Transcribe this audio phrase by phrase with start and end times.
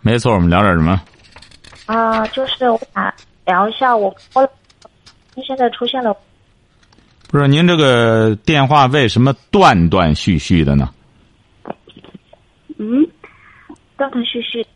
[0.00, 1.00] 没错，我们聊点什么？
[1.86, 3.12] 啊、就是我想
[3.44, 4.48] 聊一下我我
[5.46, 6.16] 现在出现了
[7.28, 10.88] 不是您这个电话为什么断断续续的呢？
[12.78, 13.06] 嗯
[13.96, 14.66] 断断续续，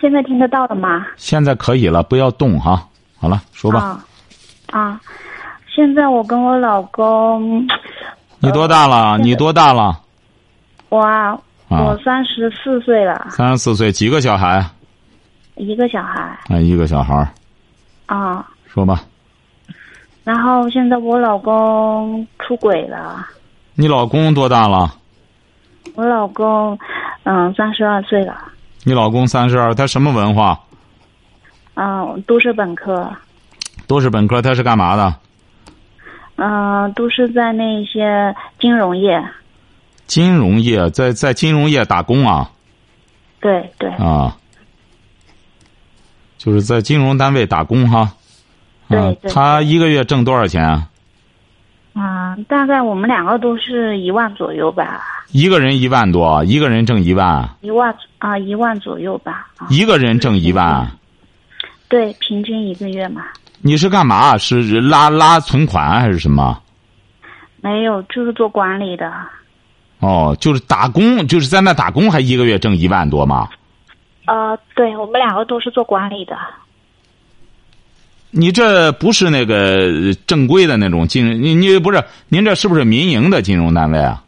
[0.00, 1.06] 现在听得到了吗？
[1.16, 2.88] 现在可以了，不要动哈。
[3.18, 3.80] 好了，说吧。
[3.80, 4.04] 啊
[4.70, 5.00] 啊，
[5.74, 7.66] 现在我跟我老公，
[8.38, 9.18] 你多大了？
[9.18, 10.00] 你多大了？
[10.88, 14.64] 我啊，啊我三十四岁了，三十四岁，几个小孩？
[15.56, 17.28] 一个小孩啊，一个小孩儿。
[18.06, 18.46] 啊。
[18.66, 19.02] 说吧。
[20.24, 23.26] 然后现在我老公出轨了，
[23.74, 24.94] 你老公多大了？
[25.94, 26.78] 我老公
[27.24, 28.36] 嗯三十二岁了，
[28.84, 30.58] 你老公三十二，他什么文化？
[31.74, 33.10] 嗯都是本科。
[33.86, 35.14] 都是本科，他是干嘛的？
[36.36, 39.20] 嗯、都是在那些金融业。
[40.08, 42.50] 金融业，在在金融业打工啊
[43.40, 44.36] 对对，啊，
[46.36, 48.12] 就是在金融单位打工哈。
[48.88, 50.88] 对啊，对他一个月挣多少钱啊？
[51.94, 59.48] 嗯、大概我们两个都是一万左右吧，一个人一万多，一个人挣一万，一万啊、一万左右吧。
[59.58, 60.90] 啊，一个人挣一万。
[61.88, 63.24] 对，平均一个月嘛。
[63.60, 64.38] 你是干嘛？
[64.38, 66.60] 是拉拉存款还是什么？
[67.60, 69.12] 没有，就是做管理的。
[70.00, 73.48] 哦，就是打工，就是在那打工，还一个月挣一万多吗？
[74.26, 76.36] 呃，对我们两个都是做管理的。
[78.30, 84.22] 你这不是那个正规的那种金融，你你不是您这是不是民营的金融单位啊？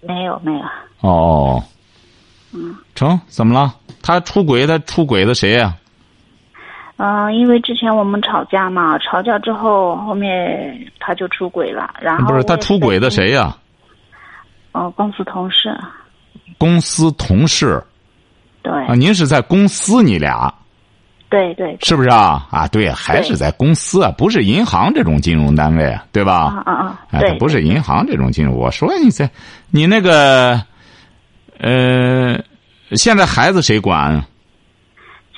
[0.00, 0.60] 没有没有，
[1.00, 1.62] 哦，
[2.52, 3.74] 嗯，成，怎么了？
[4.02, 5.74] 他出轨，他出轨的谁呀、
[6.96, 13.56] 嗯、因为之前我们吵架嘛，吵架之后后面他就出轨了，然后不是他出轨的谁呀、
[14.72, 15.76] 呃，公司同事。
[16.58, 17.82] 公司同事
[18.62, 18.94] 对、啊？
[18.94, 20.52] 您是在公司，你俩
[21.28, 22.46] 对对是不是啊？
[22.50, 26.32] 啊，对，还是在公司啊，不是银行这种金融单位啊，对吧？
[26.34, 27.00] 啊啊啊！
[27.10, 28.54] 哎，对，不是银行这种金融。
[28.54, 29.28] 我说你这，
[29.70, 30.60] 你那个，
[31.58, 32.38] 呃，
[32.92, 34.14] 现在孩子谁管？
[34.14, 34.26] 啊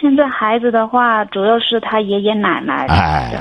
[0.01, 2.95] 现在孩子的话，主要是他爷爷奶奶的。
[2.95, 3.39] 哎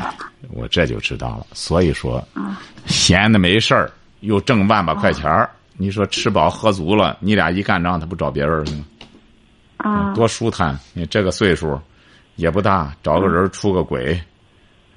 [0.53, 1.45] 我这就知道了。
[1.53, 3.89] 所以说，啊闲的没事儿，
[4.19, 5.49] 又挣万把块钱儿，
[5.81, 8.85] 你说吃饱喝足了，你俩一干仗，他不找别人了吗？
[9.77, 10.77] 啊多舒坦！
[10.93, 11.79] 你这个岁数
[12.35, 14.21] 也不大，找个人出个轨，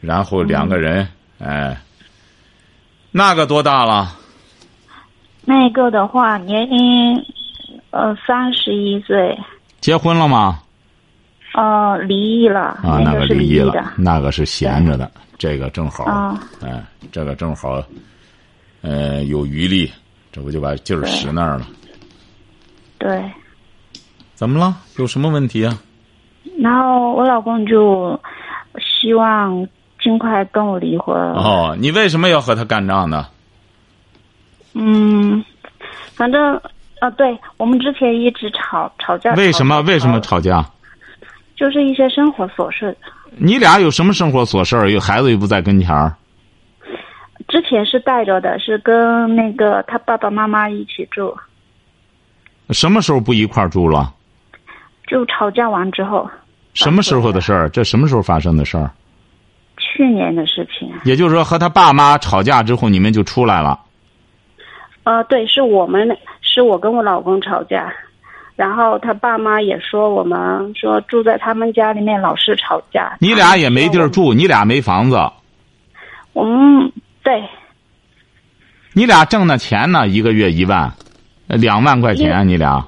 [0.00, 1.06] 然后两个人，
[1.38, 1.80] 哎，
[3.12, 4.18] 那个多大了？
[5.44, 7.24] 那个的话，年龄
[7.90, 9.38] 呃三十一岁，
[9.80, 10.62] 结婚了吗？
[11.54, 16.82] 呃离异了，啊，那个离异了，那个是闲着的，这个正好，啊哎，
[17.12, 17.80] 这个正好，
[18.80, 19.88] 呃，有余力，
[20.32, 21.66] 这不就把劲儿使那儿了？
[22.98, 23.22] 对。
[24.34, 24.74] 怎么了？
[24.96, 25.78] 有什么问题啊？
[26.58, 28.18] 然后我老公就
[28.78, 29.66] 希望
[30.02, 31.14] 尽快跟我离婚。
[31.16, 33.28] 哦，你为什么要和他干仗呢？
[34.74, 35.44] 嗯，
[36.14, 36.60] 反正
[37.00, 39.34] 啊，对我们之前一直吵吵架。
[39.34, 40.18] 为什么为什么？
[40.20, 40.64] 吵架？
[41.54, 42.96] 就是一些生活琐事。
[43.36, 44.90] 你俩有什么生活琐事儿？
[44.90, 46.14] 有孩子又不在跟前儿，
[47.52, 51.36] 之前是带着的，是跟那个他爸爸妈妈一起住，
[52.70, 54.10] 什么时候不一块儿住了？
[55.06, 56.26] 就吵架完之后。
[56.72, 57.68] 什么时候的事儿？
[57.68, 58.90] 这什么时候发生的事儿？
[59.76, 60.90] 去年的事情。
[61.04, 63.78] 也就是说，和他爸妈吵架之后，你们就出来了。
[65.04, 67.92] 呃，对，是我们，是我跟我老公吵架，
[68.56, 73.14] 然后他爸妈也说我们说住在他们家里面老是吵架。
[73.20, 75.20] 你俩也没地儿住，你俩没房子，
[76.32, 76.90] 我们
[77.22, 77.48] 对，
[78.92, 80.08] 你俩挣的钱呢？
[80.08, 80.92] 一个月一万，
[81.48, 82.86] 呃两万块钱，你俩。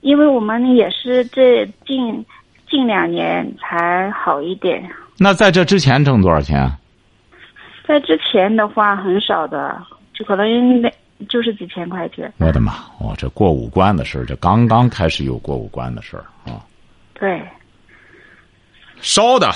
[0.00, 2.24] 因为我们也是这近
[2.68, 4.88] 近两年才好一点，
[5.18, 6.70] 那在这之前挣多少钱？
[7.86, 9.80] 在之前的话很少的，
[10.14, 10.92] 就可能那
[11.28, 12.32] 就是几千块钱。
[12.38, 12.72] 我的妈！
[13.00, 16.62] 哦，这过五关的事儿，这刚刚开始有过五关的事儿啊。
[17.14, 17.40] 对，
[19.00, 19.52] 烧的，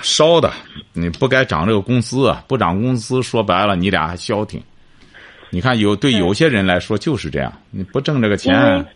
[0.00, 0.52] 烧的，
[0.94, 2.44] 你不该涨这个工资啊！
[2.46, 4.62] 不涨工资，说白了，你俩还消停。
[5.50, 8.86] 你看有对对有些人来说就是这样，你不挣这个钱，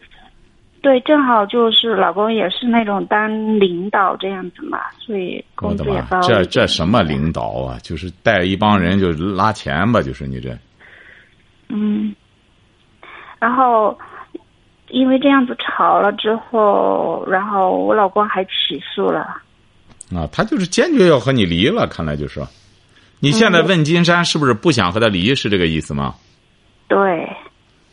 [0.82, 3.28] 对，正好就是老公也是那种当
[3.58, 6.20] 领导这样子嘛，所以工资也高。
[6.20, 7.78] 这这什么领导啊？
[7.82, 10.56] 就是带一帮人就拉钱吧，就是你这。
[11.69, 12.14] 嗯，
[13.38, 13.98] 然后
[14.88, 19.43] 因为这样子吵了之后，然后我老公还起诉了。
[20.14, 22.41] 啊，他就是坚决要和你离了，看来就是。
[23.19, 26.14] 你现在问金山是不是不想和他离，是这个意思吗？
[26.87, 27.29] 对，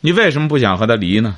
[0.00, 1.36] 你为什么不想和他离呢？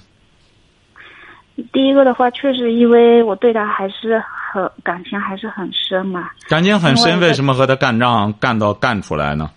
[1.73, 9.51] 第一个的话，确实因为我对他还是很感情还是很深嘛，感情很深，为为什么和他干仗干到干出来呢？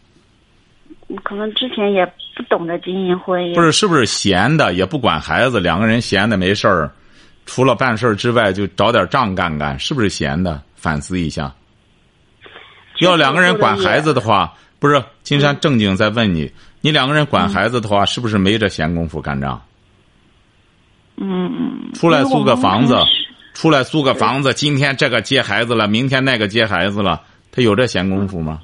[1.24, 2.06] 可能之前也
[2.38, 3.56] 不懂得经营婚姻。
[3.56, 6.92] 不是，是不是闲的也不管孩子，两个人闲的没事儿，
[7.48, 10.62] 除了办事儿之外就找点仗干干，是不是闲的？
[10.80, 11.54] 反思一下。
[13.00, 19.62] 要两个人管孩子的话，不是金山正经在问你，你两个人管孩子的话，是不是没这闲工夫干仗？
[21.18, 21.94] 嗯嗯。
[21.94, 22.96] 出来租个房子
[23.54, 27.22] 出来租个房子，今天这个接孩子了，明天那个接孩子了，
[27.52, 28.62] 他有这闲工夫吗？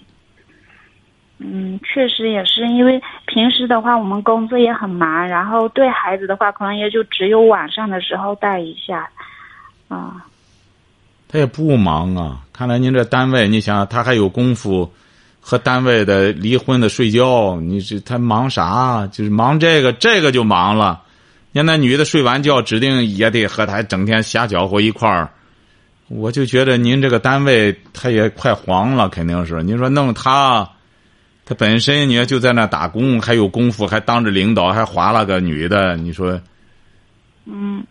[1.37, 9.09] 嗯，确实也是，因为平时的话我们工作也很忙，然后对孩子的话，可能也就只有晚上的时候带一下，
[9.89, 10.25] 啊、
[11.27, 12.41] 他也不忙啊。
[12.53, 14.91] 看来您这单位，你想他还有功夫
[15.39, 19.07] 和单位的离婚的睡觉，你这他忙啥？
[19.11, 21.01] 就是忙这个，这个就忙了。
[21.51, 25.29] 你看那女的睡完觉，指定也得和他整天瞎搅和一块儿。
[26.07, 29.63] 我就觉得您这个单位他也快黄了，肯定是。
[29.63, 30.69] 你说弄他，
[31.45, 36.39] 他本身你看就在那打工，还有功夫，还当着领导，还划拉个女的，你说。
[37.45, 37.83] 嗯，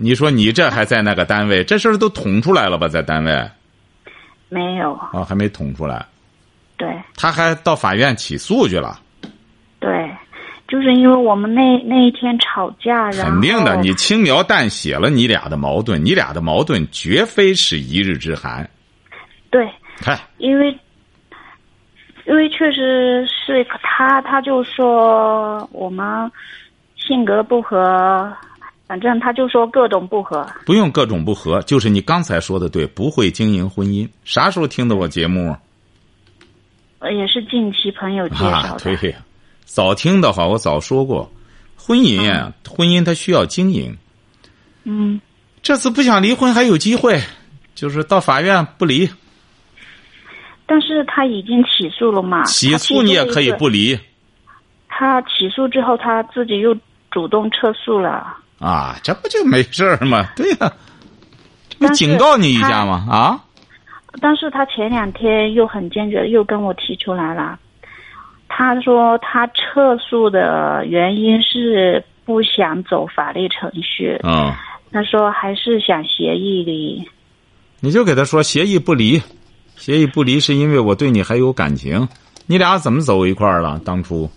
[0.00, 2.86] 你说你这还在那个单位，这事儿都捅出来了吧？
[2.86, 3.50] 在单位
[4.48, 6.06] 没有，啊，还没捅出来，
[6.76, 9.00] 对他还到法院起诉去了。
[9.80, 10.08] 对，
[10.68, 18.70] 就是因为我们那那一天吵架，然后肯定的，你轻描淡写了你俩的矛盾，你俩的矛盾绝非是一日之寒。
[19.50, 20.78] 对，看，因为
[22.24, 26.30] 因为确实是他，他就说我们
[26.96, 28.32] 性格不合，
[28.88, 30.44] 反正他就说各种不合。
[30.64, 34.08] 不用各种不和，就是你刚才说的对，不会经营婚姻。
[34.24, 35.54] 啥时候听的我节目
[37.00, 38.76] 呃也是近期朋友介绍啊？
[38.78, 38.96] 的。
[38.96, 39.14] 对，
[39.66, 41.30] 早听的话我早说过，
[41.76, 43.94] 婚姻啊，婚姻它需要经营。
[44.84, 45.20] 嗯，
[45.62, 47.20] 这次不想离婚还有机会，
[47.74, 49.06] 就是到法院不离，
[50.64, 52.42] 但是他已经起诉了嘛？
[52.44, 53.98] 起诉你也可以不离
[54.88, 56.74] 他起诉之后，他自己又
[57.10, 58.38] 主动撤诉了。
[58.58, 60.28] 啊，这不就没事儿吗？
[60.36, 60.72] 对呀、
[61.68, 63.06] 这不警告你一下吗？
[63.08, 63.44] 啊，
[64.20, 67.58] 但是他前两天又很坚决，又跟我提出来了。
[68.48, 74.18] 他说他撤诉的原因是不想走法律程序。
[74.24, 74.52] 嗯，
[74.90, 77.08] 他说还是想协议离。
[77.80, 79.22] 你就给他说协议不离，
[79.76, 82.08] 协议不离是因为我对你还有感情。
[82.46, 83.80] 你俩怎么走一块儿了？
[83.84, 84.28] 当初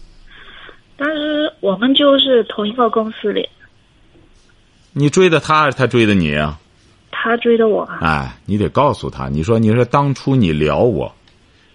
[0.98, 3.50] 但是我们就是同一个公司里，
[4.94, 6.60] 你追的他，还是他追的你啊？
[7.12, 7.84] 他追的我。
[8.02, 11.14] 哎，你得告诉他，你说你说当初你撩我，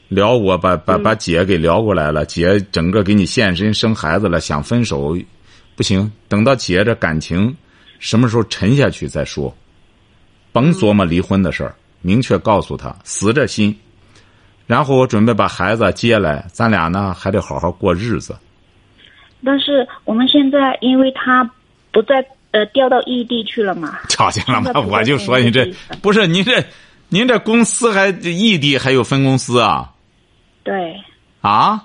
[0.09, 5.17] 撩我把把把姐给撩过来了，姐整个给你现身生孩子了，想分手，
[5.77, 7.55] 不行，等到姐这感情
[7.99, 9.55] 什么时候沉下去再说，
[10.53, 13.75] 甭琢磨离婚的事儿，明确告诉他死着心，
[14.67, 18.37] 然后我准备把孩子接来，咱俩呢还得好好过日子。
[19.45, 21.49] 但是我们现在因为他
[21.93, 22.27] 不在
[22.57, 25.71] 呃调到异地去了嘛，瞧见了吗 我就说你这
[26.01, 26.65] 不是您这，
[27.11, 29.93] 您这公司还异地还有分公司啊？
[30.65, 30.97] 对
[31.43, 31.85] 啊？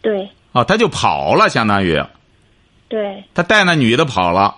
[0.00, 2.00] 对哦，他就跑了，相当于
[2.88, 4.54] 对，他带那女的跑了。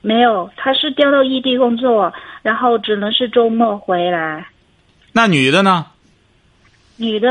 [0.00, 2.12] 没有，他是调到异地工作，
[2.42, 4.46] 然后只能是周末回来。
[5.12, 5.86] 那女的呢？
[6.96, 7.28] 女的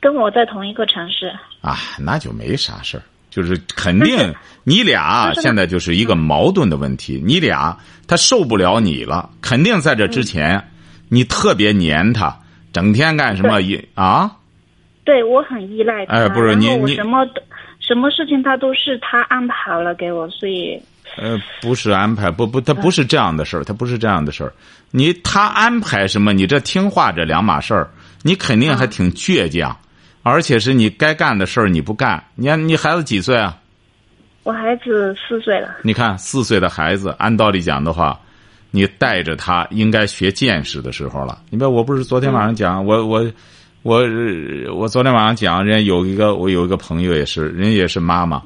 [0.00, 4.34] 跟我在同一个城市，啊，那就没啥事儿，就是肯定
[4.68, 10.60] 你俩现在就是一个矛盾的问题，你俩他受不了你了，肯定在这之前，
[11.08, 12.36] 你特别黏他，
[12.72, 14.32] 整天干什么对也啊？
[15.04, 16.14] 对我很依赖他。
[16.14, 17.40] 哎不是你你什么都
[17.78, 20.76] 什么事情他都是他安排好了给我，所以
[21.16, 24.52] 呃，不是安排，不不，他不是这样的事儿，他不是这样的事儿。
[24.90, 27.88] 你他安排什么，你这听话这两码事儿，
[28.22, 29.78] 你肯定还挺倔强，
[30.24, 32.24] 而且是你该干的事儿你不干。
[32.34, 33.56] 你看你孩子几岁啊？
[34.46, 35.78] 我孩子四岁了。
[35.82, 38.16] 你看四岁的孩子，按道理讲的话，
[38.70, 41.42] 你带着他应该学见识的时候了。
[41.50, 43.28] 你别，我不是昨天晚上讲，我我
[43.82, 48.40] 我呃我昨天晚上讲，人家有一个我有一个朋友也是，人家也是妈妈，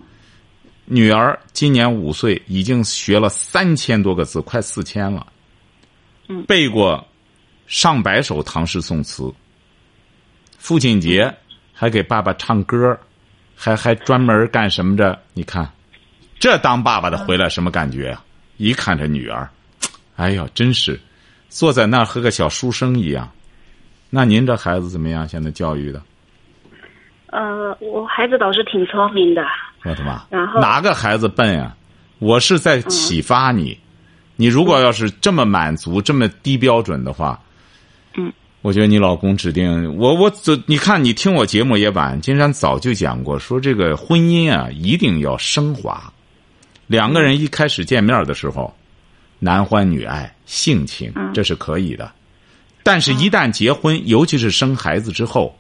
[0.87, 5.27] 女儿今年五岁，已经学了三千多个字，快四千了。
[6.29, 7.07] 嗯背过
[7.67, 9.31] 上百首唐诗宋词。
[10.57, 11.31] 父亲节
[11.75, 12.99] 还给爸爸唱歌，
[13.55, 15.19] 还还专门干什么着？
[15.35, 15.71] 你看，
[16.41, 18.25] 这当爸爸的回来什么感觉啊？
[18.57, 19.49] 一看这女儿，
[20.17, 20.99] 哎呦，真是
[21.49, 23.31] 坐在那儿和个小书生一样。
[24.09, 25.29] 那您这孩子怎么样？
[25.29, 26.03] 现在教育的？
[27.27, 29.43] 呃，我孩子倒是挺聪明的，
[29.85, 30.25] 我的妈！
[30.31, 31.77] 然后哪个孩子笨啊？
[32.19, 33.79] 我是在启发你。
[34.37, 37.39] 你如果要是这么满足、这么低标准的话，
[38.17, 38.33] 嗯，
[38.63, 40.53] 我觉得你老公指定我我走。
[40.67, 46.13] 你看，你听我节目也晚，金山早就讲过，说这个婚姻啊，一定要升华。
[46.91, 48.75] 两个人一开始见面的时候，
[49.39, 51.33] 男欢女爱，性情嗯。
[51.33, 52.11] 这是可以的，
[52.83, 55.57] 但是，一旦结婚，尤其是生孩子之后，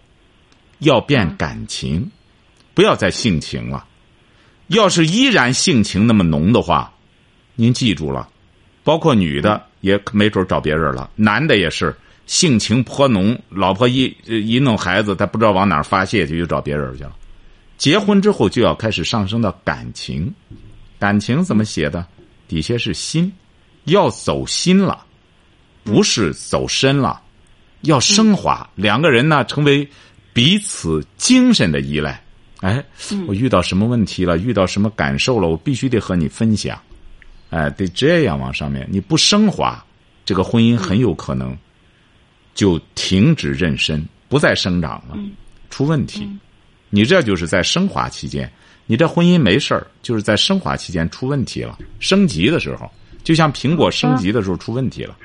[0.80, 2.10] 要变感情，
[2.74, 3.86] 不要再性情了。
[4.66, 6.92] 要是依然性情那么浓的话，
[7.54, 8.28] 您记住了，
[8.82, 11.94] 包括女的也没准找别人了，男的也是
[12.26, 17.14] 性情颇浓，老婆一一弄孩子，他不知道往哪儿发泄去，就找别人去了。
[17.78, 20.34] 结婚之后就要开始上升到感情，
[21.00, 22.06] 感情怎么写的？
[22.46, 23.32] 底下是心，
[23.84, 25.06] 要走心了，
[25.82, 27.20] 不是走深了，
[27.82, 28.68] 要升华。
[28.74, 29.88] 两个人呢，成为
[30.32, 32.22] 彼此精神的依赖。
[32.60, 32.84] 哎，
[33.26, 34.36] 我遇到什么问题了？
[34.36, 35.48] 遇到什么感受了？
[35.48, 36.78] 我必须得和你分享。
[37.48, 39.82] 哎，得这样往上面，你不升华，
[40.26, 41.56] 这个婚姻很有可能
[42.54, 45.16] 就停止妊娠，不再生长了，
[45.70, 46.28] 出问题。
[46.90, 48.50] 你这就是在升华期间，
[48.86, 51.78] 你这婚姻没事儿，就是在升华期间出问题了。
[52.00, 52.90] 升级的时候，
[53.24, 55.16] 就像苹果升级的时候出问题了。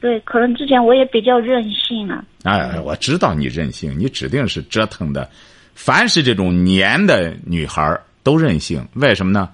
[0.00, 2.24] 对，可能之前我也比较任性啊。
[2.42, 5.30] 哎，我知道你任性，你指定是折腾的。
[5.74, 9.48] 凡是这种黏的女孩儿都任性，为什么呢？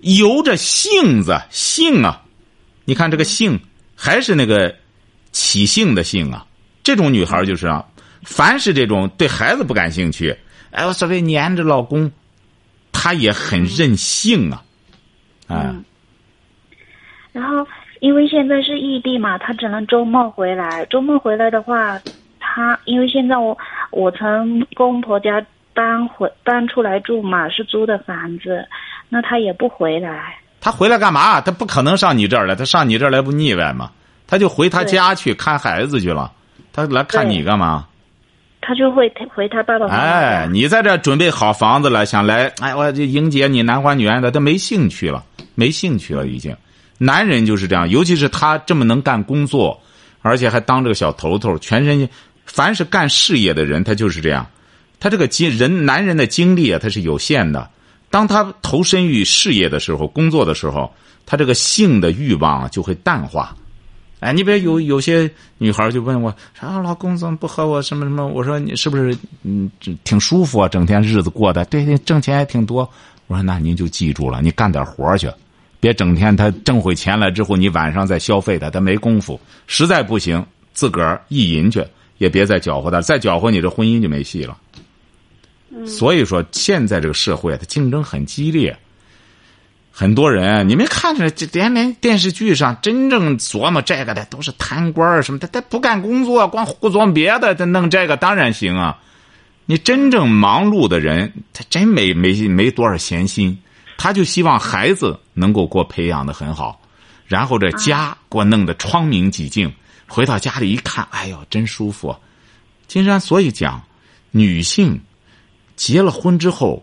[0.00, 2.22] 由着性子，性啊，
[2.86, 3.60] 你看这个性
[3.94, 4.74] 还是那个
[5.30, 6.46] 起性的性啊。
[6.82, 7.84] 这种女孩儿就是啊，
[8.22, 10.36] 凡是这种对孩子不感兴趣，
[10.72, 12.10] 哎，我所谓黏着老公，
[12.90, 14.64] 他也很任性啊，
[15.46, 15.56] 哎。
[15.64, 15.84] 嗯
[17.32, 17.66] 然后
[18.00, 20.84] 因为现在是异地嘛，他只能周末回来。
[20.90, 21.98] 周末回来的话，
[22.38, 23.56] 他因为现在我
[23.90, 28.68] 我从公婆家搬回搬出来住嘛，是租的房子，
[29.08, 30.38] 那他也不回来。
[30.60, 31.40] 他回来干嘛？
[31.40, 33.90] 他不可能上你这儿来，他上你这儿来不腻歪吗？
[34.26, 36.30] 他就回他家去看孩子去了。
[36.70, 37.88] 他来看你干嘛？
[38.62, 40.00] 他就会回他爸爸妈妈。
[40.00, 45.22] 哎，你在这准备好房子了，想来，哎，我就迎接你男欢女爱的，他没兴趣了，
[45.54, 46.56] 没兴趣了，已经。
[46.96, 49.82] 男人就是这样，尤其是他这么能干工作，
[50.20, 52.08] 而且还当这个小头头，全身，
[52.46, 54.46] 凡是干事业的人，他就是这样。
[55.00, 57.68] 他这个精人，男人的精力啊，他是有限的。
[58.08, 60.94] 当他投身于事业的时候，工作的时候，
[61.26, 63.56] 他这个性的欲望啊就会淡化。
[64.22, 68.24] 哎，你别有有些女孩就问我，啊，老公怎么不和我什么什么？
[68.24, 69.68] 我说你是不是嗯
[70.04, 70.68] 挺舒服啊？
[70.68, 72.88] 整天日子过的，对对，挣钱也挺多。
[73.26, 75.28] 我说那您就记住了，你干点活去，
[75.80, 79.40] 别整天他挣回钱来之后，你晚上再消费他，他没功夫。
[79.66, 81.84] 实在不行，自个儿意淫去，
[82.18, 84.56] 也别再搅和他，再搅和你这婚姻就没戏了。
[85.84, 88.78] 所以说，现在这个社会它竞争很激烈。
[89.94, 98.98] 很多人，你没看着这连连电视剧上真正琢磨这个的都是贪官儿什么的，他不干工作，光胡琢磨别的，他弄这个当然行啊。
[99.66, 103.58] 你真正忙碌的人，他真没没没多少闲心，
[103.98, 106.80] 他就希望孩子能够给我培养的很好，
[107.26, 109.70] 然后这家给我弄得窗明几净，
[110.08, 112.16] 回到家里一看，哎呦，真舒服。
[112.88, 113.82] 金山所以讲，
[114.30, 114.98] 女性
[115.76, 116.82] 结了婚之后，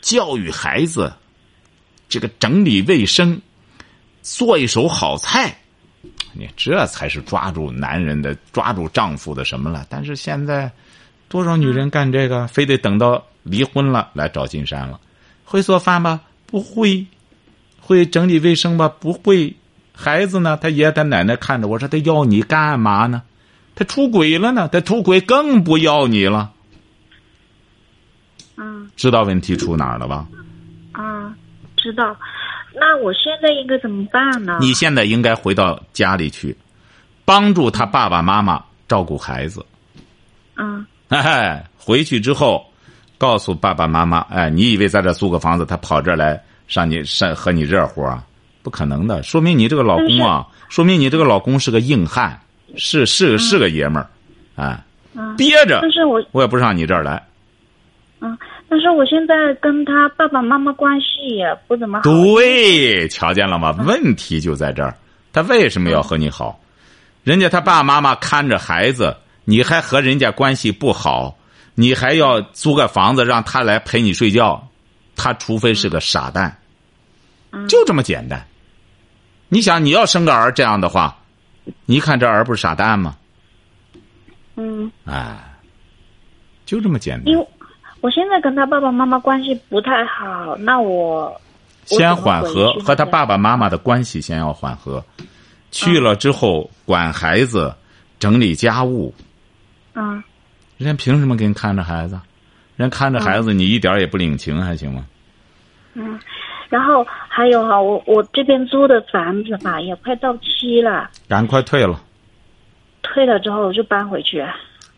[0.00, 1.12] 教育孩子。
[2.12, 3.40] 这个整理卫生，
[4.20, 5.56] 做一手好菜，
[6.34, 9.86] 你这才是抓住男人的、抓住丈夫的什么了？
[9.88, 10.70] 但是现在，
[11.30, 15.00] 多少女人干这个，非得等到离婚了来找金山了。
[15.42, 16.20] 会做饭吗？
[16.44, 17.06] 不会。
[17.80, 18.90] 会整理卫生吧？
[18.90, 19.56] 不会。
[19.94, 20.58] 孩子呢？
[20.60, 23.22] 他爷爷他奶奶看着我说：“他要你干嘛呢？
[23.74, 24.68] 他出轨了呢？
[24.68, 26.52] 他出轨更不要你了。”
[28.56, 28.90] 嗯。
[28.96, 30.28] 知道问题出哪儿了吧？
[31.82, 31.84] 啊。
[31.84, 32.16] 知道，
[32.74, 34.58] 那我现在应该怎么办呢？
[34.60, 36.56] 你现在应该回到家里去，
[37.24, 39.64] 帮助他爸爸妈妈照顾孩子。
[40.56, 40.86] 嗯。
[41.08, 42.64] 哎，回去之后，
[43.18, 48.24] 告诉爸爸妈妈，哎，你以为在这租个房子，他跑这儿来上你上和你热乎啊？
[48.62, 52.40] 不可能的，说明你这个老公啊，说明你这个老公是个硬汉，
[52.76, 54.08] 是是是个爷们儿，
[54.54, 54.80] 哎，
[55.14, 55.80] 嗯、憋着。
[55.82, 57.22] 但是我我也不上你这儿来。
[58.20, 58.38] 嗯，
[58.72, 62.04] 但是我现在跟他爸爸妈妈关系也不怎么好。
[62.04, 63.70] 对，瞧见了吗？
[63.84, 64.96] 问题就在这儿，
[65.30, 66.58] 他为什么要和你好？
[67.22, 69.14] 人家他爸爸妈妈看着孩子，
[69.44, 71.36] 你还和人家关系不好，
[71.74, 74.66] 你还要租个房子让他来陪你睡觉，
[75.16, 76.56] 他除非是个傻蛋，
[77.68, 78.42] 就这么简单。
[79.50, 81.14] 你想，你要生个儿这样的话，
[81.84, 83.14] 你看这儿不是傻蛋吗？
[84.56, 85.38] 嗯，哎，
[86.64, 87.26] 就这么简单。
[87.26, 87.46] 因为
[88.02, 91.26] 我现在跟他爸爸妈妈关系不太好，那我
[91.90, 95.02] 我先缓和，和他爸爸妈妈的关系先要缓和。
[95.70, 97.74] 去了之后，管孩子，
[98.18, 99.14] 整理家务，
[99.94, 100.22] 嗯
[100.76, 102.20] 人家凭什么给你看着孩子？
[102.76, 105.06] 人家看着孩子，你一点儿也不领情，还行吗？
[105.94, 106.18] 嗯，
[106.68, 112.02] 然后还有哈，我我这边租的房子吧也快到期了，赶快退了，
[113.02, 114.44] 退了之后我就搬回去，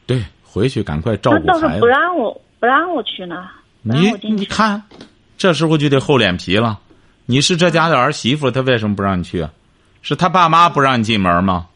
[0.06, 1.86] 对，回去赶快照他倒是不顾孩子。
[1.86, 3.46] 让我不让我去呢，
[3.82, 4.10] 你。
[4.22, 4.82] 你看，
[5.36, 6.80] 这时候就得厚脸皮了。
[7.26, 9.50] 你是这家的儿媳妇，他为什么不让你去啊？
[10.00, 11.66] 是他爸妈不让你进门吗？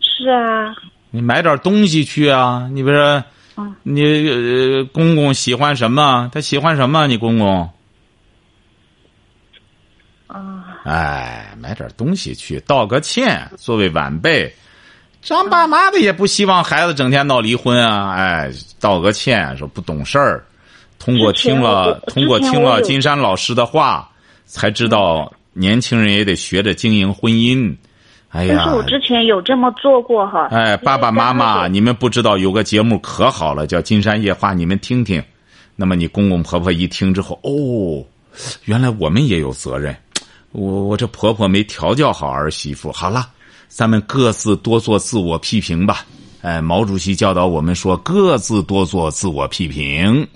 [0.00, 0.74] 是啊，
[1.12, 2.68] 你买点东西去啊！
[2.72, 3.22] 你比如说，
[3.54, 6.28] 嗯你呃公公喜欢什么？
[6.32, 7.06] 他喜欢什么？
[7.06, 7.70] 你公公？
[10.26, 14.52] 嗯哎，买点东西去道个歉，作为晚辈，
[15.26, 18.12] 张爸妈的也不希望孩子整天闹离婚啊！
[18.12, 20.46] 哎，道个歉，说不懂事儿。
[21.00, 24.08] 通过听了通过听了金山老师的话，
[24.44, 27.74] 才知道年轻人也得学着经营婚姻。
[28.28, 30.46] 哎呀但是，我之前有这么做过哈。
[30.52, 35.20] 哎，爸爸妈妈，你你们不知道有个节目可好了，叫《金山夜话》，你们听听。
[35.74, 38.06] 那么你公公婆婆一听之后，哦，
[38.66, 39.92] 原来我们也有责任。
[40.52, 43.28] 我我这婆婆没调教好儿媳妇，好了，
[43.76, 46.06] 咱们各自多做自我批评吧。
[46.40, 50.26] 哎，毛主席教导我们说，各自多做自我批评。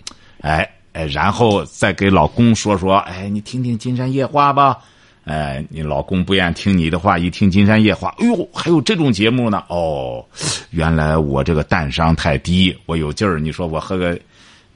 [0.42, 4.76] 哎哎，然后再给老公说说，哎，你听听《金山夜话》吧。
[5.24, 9.64] 哎，你老公不愿听你的话，一听《金山夜话》，哎呦，还有这种节目呢！
[9.68, 10.22] 哦，
[10.68, 13.40] 原来我这个蛋商太低，我有劲儿。
[13.40, 14.20] 你说我和个，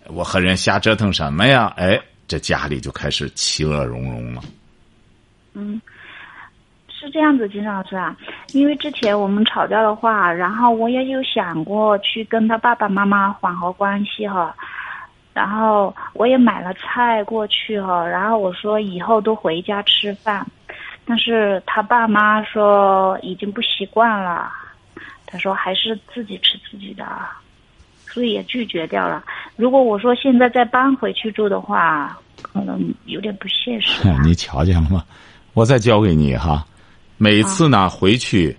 [0.06, 1.70] 我和人瞎折腾什么呀？
[1.76, 4.42] 哎，这家里就开始其乐融融了。
[5.52, 5.78] 嗯
[7.04, 8.16] 是这样子，金老师啊，
[8.54, 14.56] 因为之前我们吵架的话，然后我也有想过去跟他爸爸妈妈缓和关系哈，
[15.34, 20.46] 然后我也买了菜过去哈，然后我说以后都回家吃饭，
[21.04, 24.50] 但是他爸妈说已经不习惯了，
[25.26, 27.04] 他说还是自己吃自己的，
[28.06, 29.22] 所以也拒绝掉了。
[29.56, 34.08] 如果我说现在再搬回去住的话，可能有点不现实。
[34.24, 35.04] 你瞧见了吗？
[35.52, 36.66] 我再教给你哈，
[37.16, 38.56] 每次呢回去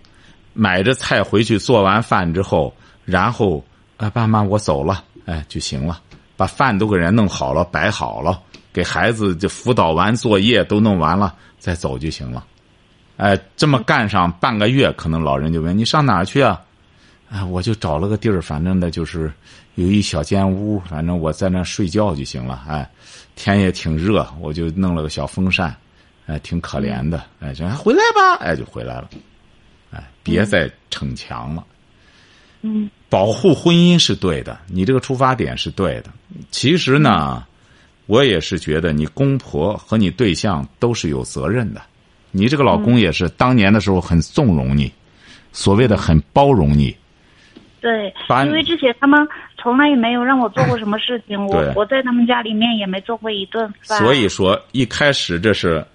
[0.53, 3.63] 买着菜回去做完饭之后，然后
[3.97, 6.01] 啊爸妈我走了，哎就行了，
[6.37, 8.41] 把饭都给人弄好了摆好了，
[8.71, 12.45] 给孩子就辅导完作业都弄完了，再走就行了。
[13.17, 16.61] 哎，这么干上半个月，可能老人就问你上哪儿去啊？
[17.29, 19.31] 哎，我就找了个地儿，反正呢就是
[19.75, 22.63] 有一小间屋，反正我在那睡觉就行了。
[22.67, 22.89] 哎，
[23.35, 25.75] 天也挺热，我就弄了个小风扇，
[26.27, 27.23] 哎，挺可怜的。
[27.39, 29.09] 哎，就回来吧，哎，就回来了。
[29.91, 31.63] 哎，别再逞强了。
[32.61, 36.05] 嗯保护婚姻是对的，你这个出发点是对的。
[36.49, 37.45] 其实呢，
[38.07, 41.81] 我也是觉得你公婆和你对象都是有责任的。
[42.31, 44.91] 你这个老公也是当年的时候很纵容你，
[45.53, 46.93] 所谓的很包容你。
[47.79, 48.11] 对
[48.45, 49.25] 因为之前他们
[49.59, 53.99] 从来也没有让我做过什么事情，我我在他们家里面也没做过一顿饭。
[53.99, 55.85] 所以说，一开始这是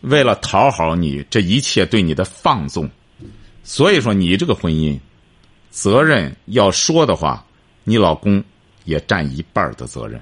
[0.00, 2.88] 为了讨好你，这一切对你的放纵。
[3.62, 4.98] 所以说，你这个婚姻
[5.70, 7.44] 责任要说的话，
[7.84, 8.42] 你老公
[8.84, 10.20] 也占一半的责任，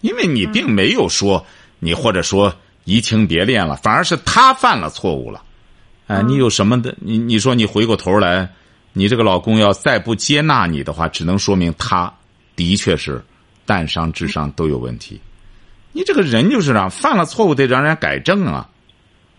[0.00, 1.44] 因为你并没有说
[1.78, 5.42] 你或者说移情别恋了，反而是他犯了错误了。
[6.08, 6.94] 哎，你有什么的？
[6.98, 8.48] 你你说你回过头来，
[8.92, 12.12] 你这个老公要再不接纳你的话，只能说明他
[12.56, 13.24] 的确是
[13.64, 15.20] 蛋伤智商都有问题。
[15.92, 18.68] 你这个人就是这样，犯了错误得让人改正啊！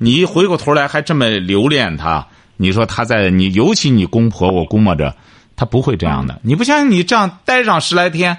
[0.03, 2.25] 你一回过头来还这么留恋他，
[2.57, 5.15] 你说他在你，尤其你公婆，我估摸着
[5.55, 6.39] 他不会这样的。
[6.41, 8.35] 你不相信你这样待上十来天，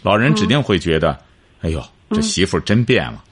[0.00, 1.18] 老人指定会觉得，
[1.60, 3.22] 哎呦，这媳妇真变了。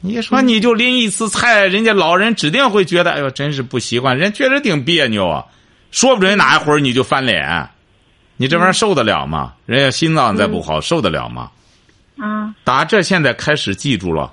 [0.00, 5.44] 你说你就拎一次菜，人家老人指定会觉得，哎呦，真是不习惯，人确实挺别扭啊。
[5.90, 7.68] 说不准哪一会儿你就翻脸，
[8.38, 9.52] 你这玩意儿受得了吗？
[9.66, 11.50] 人家心脏再不好，受得了吗？
[12.18, 14.32] 啊打这现在开始记住了，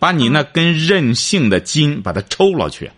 [0.00, 2.90] 把你那根任性的筋把它抽了去，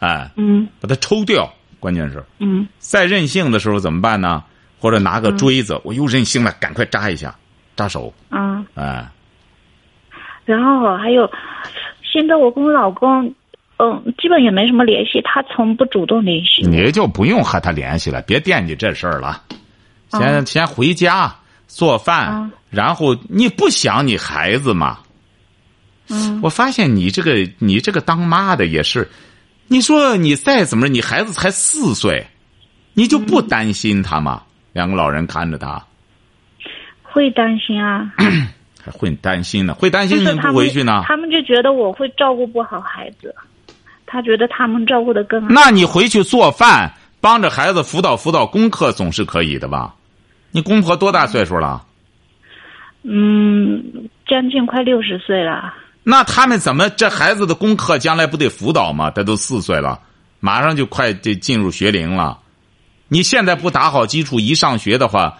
[0.00, 1.48] 哎，嗯把它抽掉。
[1.78, 4.42] 关键是嗯再任性的时候怎么办呢？
[4.80, 7.34] 或者拿个锥子，我又任性了，赶快扎一下，
[7.76, 9.06] 扎手，嗯哎，
[10.44, 11.30] 然后还有，
[12.02, 13.32] 现在我跟我老公，
[13.78, 16.68] 嗯，基本也没什么联系，他从不主动联系我。
[16.68, 19.42] 你就不用和他联系了，别惦记这事儿了。
[20.10, 21.34] 先、嗯先回家
[21.66, 24.98] 做饭，嗯然后你不想你孩子吗？
[26.08, 29.08] 嗯我发现你这个你这个当妈的也是，
[29.68, 32.26] 你说你再怎么着，你孩子才四岁，
[32.94, 34.42] 你就不担心他吗？
[34.72, 35.82] 两个老人看着他，
[37.02, 38.12] 会担心啊，
[38.84, 41.02] 还 会担心呢，会担心你不回去呢？
[41.06, 43.34] 他们就觉得我会照顾不好孩子，
[44.04, 45.48] 他觉得他们照顾的更好。
[45.50, 49.94] 那你回去做饭，帮着孩子辅导辅导功课，总是可以的吧？
[50.50, 51.84] 你公婆多大岁数了？
[53.02, 55.72] 嗯，将近快六十岁了。
[56.08, 59.10] 那他们怎么这孩子的功课将来不得辅导吗？
[59.10, 59.98] 他都四岁了，
[60.38, 62.38] 马上就快就进入学龄了。
[63.08, 65.36] 你现在不打好基础，一上学的话，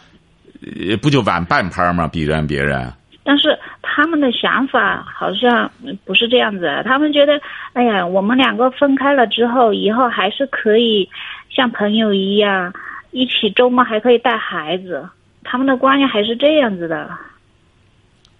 [0.88, 2.08] 呃，不就晚半拍吗？
[2.08, 2.92] 比人别人。
[3.22, 5.70] 但是他们的想法好像
[6.04, 7.40] 不是这样子，他们觉得，
[7.72, 11.08] 哎呀，我们两个分开了之后，以后还是可以
[11.48, 12.72] 像朋友一样，
[13.12, 15.08] 一起周末还可以带孩子，
[15.44, 17.08] 他们的观念还是这样子的。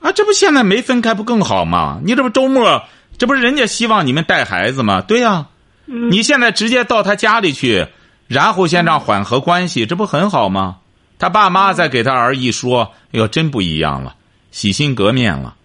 [0.07, 2.01] 啊，这不现在没分开不更好吗？
[2.05, 2.85] 你这不周末，
[3.19, 5.01] 这不是人家希望你们带孩子吗？
[5.01, 5.49] 对呀、
[5.87, 7.89] 嗯你现在直接到他家里去，
[8.29, 10.77] 然后先让缓和关系，这不很好吗？
[11.19, 14.15] 他爸妈再给他儿一说，哎呦，真不一样了，
[14.53, 15.57] 洗心革面了。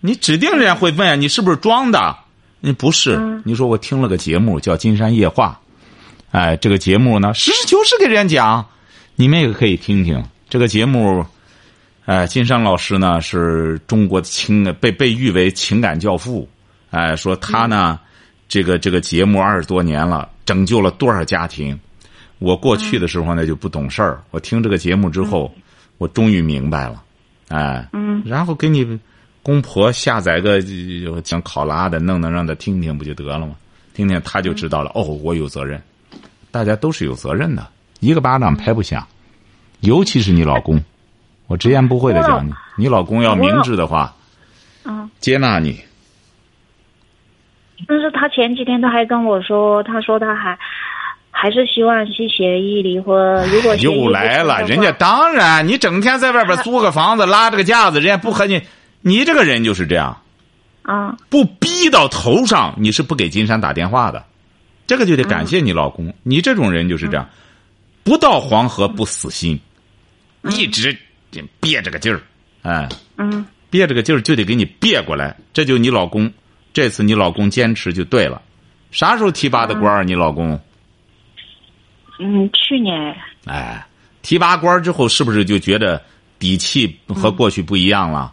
[0.00, 2.16] 你指定人家会问你是不是装的？
[2.60, 5.60] 你不是，嗯你说我听了个节目叫《金山夜话》，
[6.38, 8.66] 哎，这个节目呢，实事求是给人家讲，
[9.16, 11.26] 你们也可以听听这个节目。
[12.12, 16.46] 哎，金山老师呢是中国的情被被誉为情感教父，
[16.90, 17.98] 哎，说他呢，
[18.46, 21.80] 这个这个节目二十多年了，拯救了多少家庭。
[22.38, 25.50] 我过去的时候呢就不懂事儿，我听这个节目之后，
[25.96, 27.02] 我终于明白了，
[27.48, 28.22] 哎，嗯。
[28.26, 29.00] 然后给你
[29.42, 30.60] 公婆下载个
[31.10, 33.56] 呃讲考拉的，弄弄让他听听不就得了吗？
[33.94, 35.80] 听听他就知道了，哦，我有责任，
[36.50, 37.66] 大家都是有责任的，
[38.00, 39.02] 一个巴掌拍不响，
[39.80, 40.78] 尤其是你老公。
[41.52, 44.10] 我直言不讳的讲你，你老公要明智的话，
[44.86, 45.78] 嗯，接纳你。
[47.86, 50.58] 但是他前几天他还跟我说，他说他还
[51.30, 53.46] 还是希望去协议离婚。
[53.50, 58.62] 如果又来了，人家当然，你整天在外边 租个房子，拉着个架子，人家不和你，
[59.02, 60.22] 你这个人就是这样，
[60.84, 64.24] 啊不逼到头上，你是不给金山打电话的，
[64.86, 66.14] 这个就得感谢你老公。
[66.22, 67.28] 你这种人就是这样，
[68.02, 69.60] 不到黄河不死心，
[70.44, 70.96] 一直
[71.60, 72.20] 憋着个劲儿，
[72.62, 76.30] 哎，嗯憋着个劲儿就得给你憋过来，这就你老公，
[76.72, 78.42] 这次你老公坚持就对了。
[78.90, 80.04] 啥时候提拔的官儿？
[80.04, 80.60] 你老公？
[82.18, 82.94] 嗯，去年
[83.46, 83.84] 哎，
[84.20, 86.02] 提拔官儿之后，是不是就觉得
[86.38, 88.32] 底气和过去不一样了？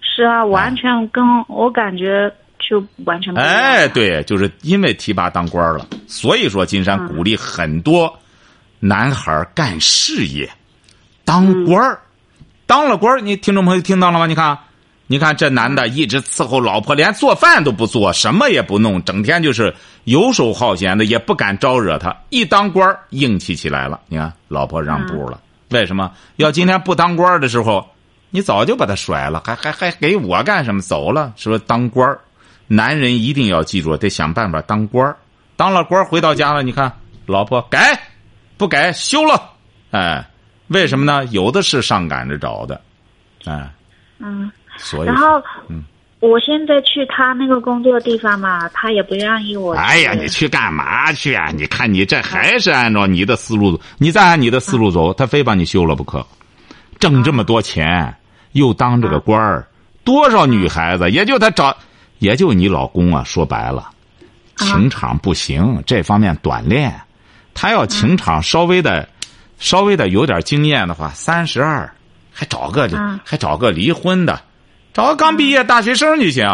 [0.00, 3.52] 是啊，完全跟我感觉就完全不一样。
[3.52, 8.12] 哎，，对，就是因为提拔当官儿了，所以说金山鼓励很多
[8.80, 10.50] 男孩儿干事业，
[11.24, 12.00] 当官儿，
[12.66, 14.26] 当了官儿，你听众朋友听到了吗？
[14.26, 14.58] 你看，
[15.06, 19.72] 你看这男的一直伺候老婆，连做饭都不做，什么也不弄，整天就是
[20.04, 22.14] 游手好闲的，也不敢招惹他。
[22.28, 24.00] 一当官儿，硬气起来了。
[24.08, 26.10] 你看，老婆让步了，为什么？
[26.36, 27.86] 要今天不当官儿的时候，
[28.30, 30.80] 你早就把他甩了，还还还给我干什么？
[30.80, 32.18] 走了，是不是当官儿。
[32.66, 35.16] 男人一定要记住，得想办法当官儿。
[35.54, 36.92] 当了官儿回到家了，你看
[37.26, 37.96] 老婆改，
[38.56, 39.52] 不改休了。
[39.92, 40.28] 哎，
[40.68, 41.24] 为什么呢？
[41.26, 42.80] 有的是上赶着找的，
[43.44, 43.70] 哎，
[44.18, 45.84] 嗯，所以然后嗯
[46.20, 49.80] 我现在去他那个工作的地方嘛，他也不愿意我去。
[49.82, 51.50] 哎呀，你去干嘛去啊？
[51.54, 56.26] 你看你这还是按照你的思路走，你再按你的思路走，他非把你休了不可。
[56.98, 58.12] 挣这么多钱，
[58.52, 59.68] 又当这个官儿，
[60.04, 61.76] 多少女孩子，也就他找，
[62.18, 63.22] 也就你老公啊。
[63.22, 63.90] 说白了，
[64.56, 66.92] 情场不行，这方面短练。
[67.52, 69.06] 他要情场稍微的、
[69.58, 71.90] 稍微的有点经验的话，三十二，
[72.32, 74.40] 还找个嗯还找个离婚的，
[74.92, 76.46] 找个刚毕业大学生就行。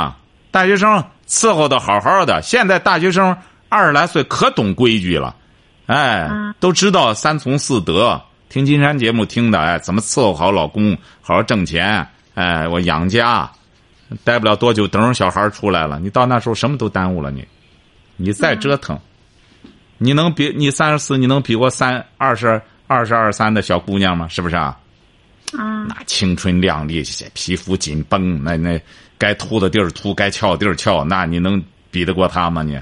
[0.51, 3.37] 大学生伺候的好好的，现在大学生
[3.69, 5.35] 二十来岁可懂规矩了，
[5.87, 8.21] 哎嗯，都知道三从四德。
[8.51, 13.51] 听金山节目听的，哎，怎么伺候好老公，好好挣钱，哎，我养家，
[14.25, 17.49] 待不了多久，等着小孩出来了，你到那时候什么都耽误了你，
[18.19, 19.01] 你再折腾，
[19.97, 22.61] 你能比你三十四，你能比过三二十
[22.93, 24.29] 二十二三的小姑娘吗？
[24.29, 24.77] 是不是啊？
[25.59, 27.03] 嗯那青春靓丽，
[27.35, 28.81] 皮肤紧绷，那那
[29.19, 32.63] 该秃的地儿秃，该翘的地儿翘，那你能比得过她吗？
[32.63, 32.81] 你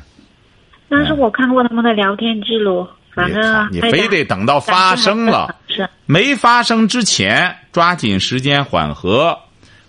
[0.88, 9.36] 但是我看过他们的聊天记录，反正你你非得等到发生了，是没发生之前，抓紧时间缓和，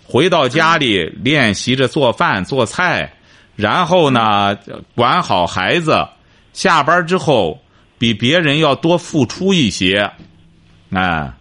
[0.04, 3.12] 回到家里练习着做饭做菜，
[3.54, 4.58] 然后呢
[4.96, 6.04] 管好孩子，
[6.52, 7.61] 下班之后
[8.02, 10.10] 比别人要多付出一些，
[10.92, 11.32] 哎。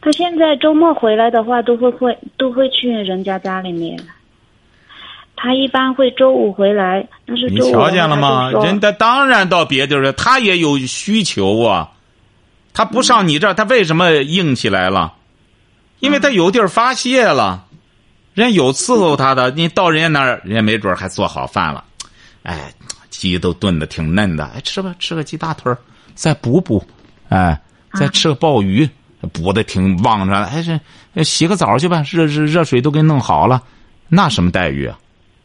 [0.00, 3.96] 他现在周末回来的话，都会会都会去人家家里面。
[5.36, 8.50] 他一般会周五回来，但是你瞧见了吗？
[8.64, 11.92] 人家当然到别地儿了，他也有需求啊。
[12.74, 15.14] 他不上你这儿，他为什么硬起来了？
[16.00, 17.66] 因为他有地儿发泄了。
[18.34, 21.84] 人家有伺候他的，你到人家那儿，人家没准还做好饭了。
[22.42, 22.72] 哎，
[23.18, 25.74] 鸡都炖的挺嫩的，哎，吃吧，吃个鸡大腿
[26.14, 26.86] 再补补，
[27.30, 27.60] 哎，
[27.94, 28.88] 再吃个鲍鱼。
[29.32, 30.78] 补的挺旺着，还是
[31.24, 33.60] 洗个澡去吧，热热热水都给弄好了，
[34.06, 34.96] 那什么待遇啊？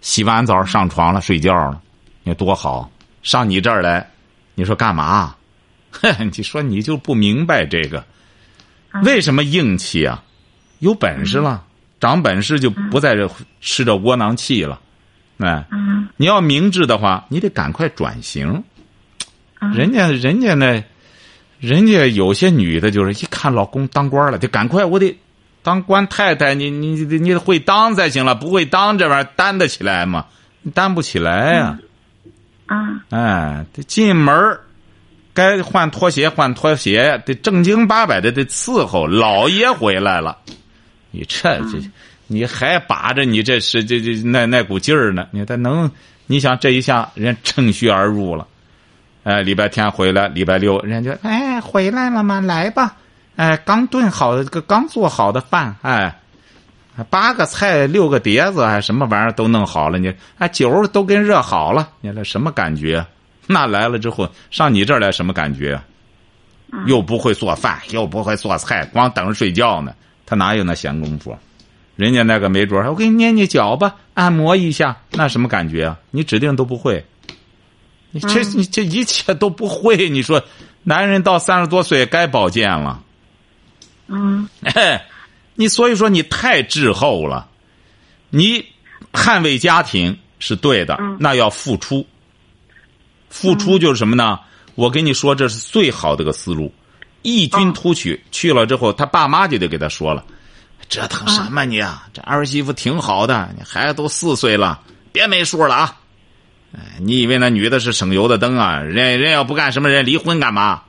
[0.01, 1.81] 洗完澡上床了，睡觉了，
[2.21, 2.88] 你多好。
[3.23, 4.07] 上你这儿来，
[4.53, 5.36] 你说干嘛？
[6.31, 8.05] 你说你就不明白这个，
[9.03, 10.23] 为什么硬气啊？
[10.77, 11.63] 有本事了，
[11.99, 13.27] 长本事就不在这
[13.59, 14.79] 吃着窝囊气了。
[15.38, 15.65] 哎，
[16.17, 18.63] 你要明智的话，你得赶快转型。
[19.74, 20.84] 人家人家那。
[21.60, 25.17] 人家有些女的，就是一看老公当官了，得赶快，我得
[25.62, 26.54] 当官太太。
[26.54, 30.26] 你你你你会当才行了，不会当这玩意儿担得起来吗？
[30.62, 31.80] 你担不起来呀。
[32.65, 33.06] 啊。
[33.12, 34.60] 哎，得进门
[35.34, 39.08] 该换拖鞋换拖鞋，得正经八百的得伺候。
[39.08, 40.38] 老爷回来了，
[41.12, 41.80] 你这这
[42.34, 45.28] 你还把着你这是这这那那股劲儿呢？
[45.32, 45.89] 你他能？
[46.26, 48.48] 你想这一下人趁虚而入了。
[49.24, 52.41] 哎，礼拜天回来，礼拜六人家就哎回来了吗？
[52.41, 52.96] 来吧，
[53.36, 56.15] 哎，刚炖好的个刚做好的饭，哎，
[57.10, 63.06] 八个菜六个碟子，还什么玩意儿都弄好了，你哎酒都给热好了，你那什么感觉？
[63.48, 65.80] 那来了之后上你这儿来什么感觉？
[66.88, 69.93] 又不会做饭，又不会做菜，光等着睡觉呢。
[70.26, 71.38] 他哪有那闲工夫？
[71.95, 75.99] 人家那个没准我给你捏捏脚吧，按摩一下，那什么感觉啊？
[76.12, 77.06] 你指定都不会。
[78.12, 80.43] 你这你这一切都不会，你说，
[80.84, 83.01] 男人到三十多岁该保健了。
[84.08, 84.47] 嗯。
[84.62, 85.06] 哎，
[85.56, 87.47] 你所以说你太滞后了，
[88.29, 88.65] 你
[89.12, 92.06] 捍卫家庭是对的，那要付出。
[93.29, 94.39] 付出就是什么呢？
[94.75, 96.73] 我跟你说，这是最好的个思路。
[97.21, 100.25] 异军突起去了之后，他爸妈就得给他说了
[100.89, 102.08] ：“折腾什么你啊？
[102.13, 104.80] 这儿媳妇挺好的，你孩子都四岁了，
[105.12, 105.98] 别没数了啊。”
[106.76, 108.80] 哎，你以为那女的是省油的灯啊？
[108.80, 110.82] 人人要不干什么，人离婚干嘛？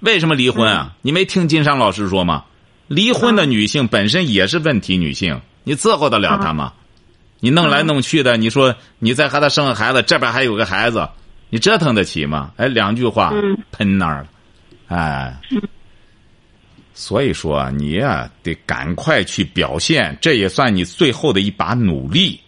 [0.00, 0.92] 为什么离婚啊？
[1.00, 2.44] 你没听金山老师说吗？
[2.88, 6.74] 离婚的女性本身也是问题女性，你伺候得了她吗？
[7.40, 11.08] 你弄来弄去的，你说你再和她生个孩子，这边还有个孩子，
[11.48, 12.50] 你折腾得起吗？
[12.58, 13.32] 哎，两句话
[13.70, 14.26] 喷那儿了，
[14.88, 15.40] 哎。
[16.94, 22.40] 所以说你呀，得赶快去表现，这也算你最后的一把努力。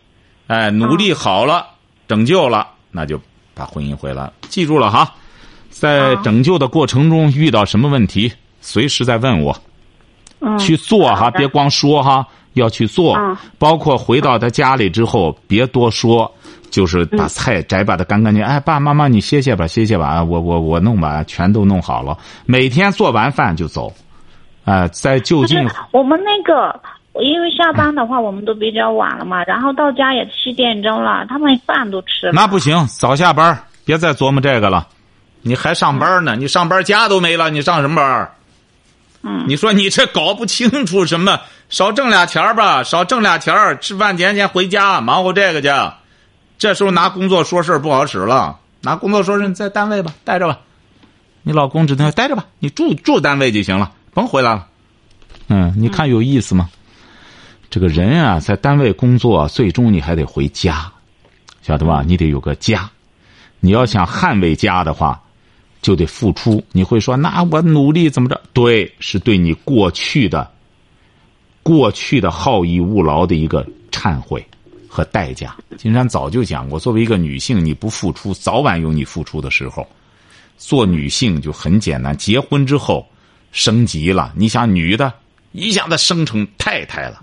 [0.46, 1.66] 哎，努力好了，
[2.06, 2.68] 拯救了。
[2.90, 3.20] 那就
[3.54, 5.12] 把婚姻回来了，记住了哈，
[5.70, 9.56] 在拯救的过程中遇到什么问题，随时再问我，
[10.58, 13.18] 去做哈，别光说哈，要去做，
[13.58, 16.32] 包括回到他家里之后，别多说，
[16.70, 18.44] 就是把菜摘把它干干净。
[18.44, 22.16] 哎，爸爸妈妈你歇歇吧，歇歇吧，我我我弄吧，全都弄好了。
[22.46, 23.92] 每天做完饭就走，
[24.64, 25.68] 啊，在就近。
[25.92, 26.80] 我们那个。
[27.20, 32.32] 因为下班的话，我们都比较晚了嘛，然后到家也七点钟了，他们饭都吃了。
[32.32, 34.88] 那不行，早下班，别再琢磨这个了。
[35.40, 36.34] 你还上班呢？
[36.34, 38.32] 你上班家都没了，你上什么班？
[39.22, 39.44] 嗯。
[39.46, 41.38] 你说你这搞不清楚什么？
[41.68, 45.68] 少挣俩钱吧，少挣俩钱吃饭前先回家忙活这个去。
[46.58, 50.58] 这时候拿工作说事不好使了，拿工作说事你在单位吧，待着吧。
[51.44, 54.68] 你老公只能待着吧，你住住单位就行了，甭回来了。
[55.48, 56.70] 嗯，你看有意思吗？
[57.68, 60.90] 这个人啊，在单位工作，最终你还得回家，
[61.60, 62.02] 晓得吧？
[62.06, 62.88] 你得有个家。
[63.58, 65.20] 你要想捍卫家的话，
[65.82, 66.62] 就得付出。
[66.70, 68.40] 你会说，那我努力怎么着？
[68.52, 70.48] 对，是对你过去的、
[71.62, 74.46] 过去的好逸恶劳的一个忏悔
[74.88, 75.56] 和代价。
[75.76, 79.84] 金山早就讲过，作为一个女性，你不付出，早晚有你付出的时候。
[80.56, 83.04] 做女性就很简单，结婚之后
[83.54, 84.30] 升级了。
[84.36, 85.10] 你想，女的
[85.52, 87.22] 一下子升成太太了。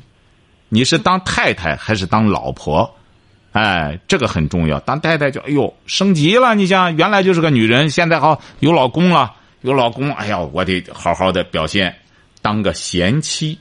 [0.69, 2.89] 你是当太太还是当老婆？
[3.51, 4.79] 哎，这个很重要。
[4.79, 6.55] 当太太就哎呦升级了。
[6.55, 11.93] 你想原来就是个女人，现在好有老公了，有老公，哎呀，我得好好的表现，
[12.41, 13.59] 当个贤妻。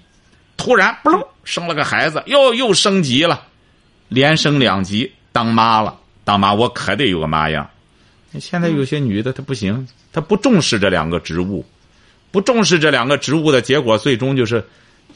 [0.56, 3.42] 突然不喽生了个孩子，又又升级了，
[4.08, 5.98] 连升两级当妈了。
[6.22, 7.68] 当妈我可得有个妈样。
[8.38, 11.66] 现在有些女的她不行，她不重视这两个职务，
[12.30, 14.64] 不重视这两个职务的结果，最终就是。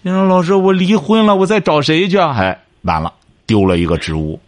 [0.03, 2.18] 你说老师，我离婚了，我再找谁去？
[2.18, 3.11] 哎，完了，
[3.46, 4.38] 丢了一个职务，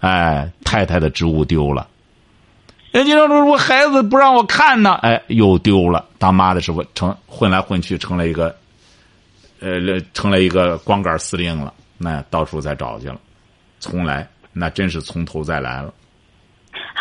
[0.00, 1.86] 哎，太太的职务丢了。
[2.90, 6.04] 哎，你说，我孩子不让我看呢，哎，又丢了。
[6.18, 8.56] 当妈的时候成混来混去，成了一个，
[9.60, 9.78] 呃，
[10.12, 11.72] 成了一个光杆司令了。
[11.98, 13.20] 那到处再找去了，
[13.78, 15.94] 从来，那真是从头再来了。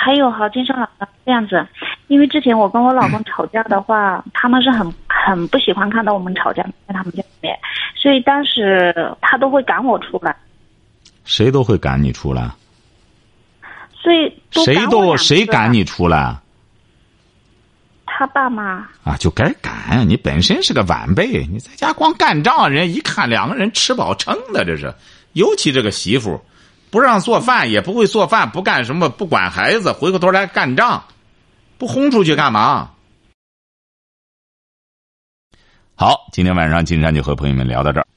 [0.06, 1.68] 还有哈，金生老师这样子，
[2.10, 7.58] 因为之前我跟我老公吵架的话，他们是很很不喜欢看到我们吵架，在他们家里面，
[7.96, 10.36] 所以当时他都会赶我出来。
[11.24, 12.48] 谁都会赶你出来。
[13.96, 16.36] 所以谁都谁赶你出来？
[18.06, 20.08] 他爸妈啊，就该赶。
[20.08, 24.94] 你本身是个晚辈，你在家光干仗，人一看两个人吃饱撑的，这是。
[25.34, 26.40] 尤其这个媳妇，
[26.96, 31.04] 不让做饭，也不会做饭，不干什么，不管孩子，回过头来干仗，
[31.78, 32.92] 不轰出去干嘛？
[35.96, 38.08] 好，今天晚上金山就和朋友们聊到这儿。